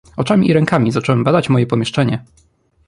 [0.17, 2.23] "Oczami i rękami zacząłem badać moje pomieszczenie."